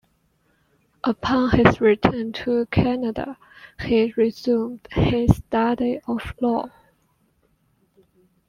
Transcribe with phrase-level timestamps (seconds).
[1.03, 3.37] Upon his return to Canada,
[3.83, 6.71] he resumed his study of law.